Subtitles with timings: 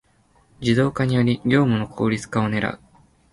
[0.61, 2.79] ⅱ 自動化により業務の効率化を狙う